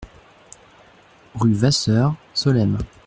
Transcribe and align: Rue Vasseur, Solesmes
Rue 1.35 1.53
Vasseur, 1.53 2.15
Solesmes 2.33 2.79